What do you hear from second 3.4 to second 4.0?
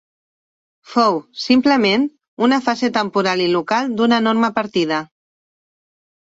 i local